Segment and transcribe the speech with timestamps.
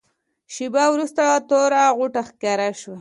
[0.53, 2.97] شېبه وروسته توره غوټه ښکاره شوه.